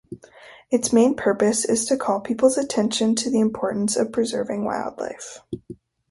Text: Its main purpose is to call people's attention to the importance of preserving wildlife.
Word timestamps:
Its 0.71 0.91
main 0.91 1.13
purpose 1.15 1.63
is 1.63 1.85
to 1.85 1.95
call 1.95 2.19
people's 2.19 2.57
attention 2.57 3.13
to 3.13 3.29
the 3.29 3.39
importance 3.39 3.95
of 3.95 4.11
preserving 4.11 4.65
wildlife. 4.65 5.43